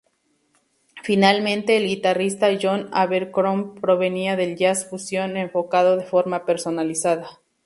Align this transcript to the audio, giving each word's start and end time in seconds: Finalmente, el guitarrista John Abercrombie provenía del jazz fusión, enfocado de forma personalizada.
Finalmente, 1.03 1.77
el 1.77 1.85
guitarrista 1.85 2.47
John 2.59 2.89
Abercrombie 2.91 3.79
provenía 3.79 4.35
del 4.35 4.55
jazz 4.57 4.89
fusión, 4.89 5.37
enfocado 5.37 5.95
de 5.95 6.05
forma 6.05 6.43
personalizada. 6.43 7.29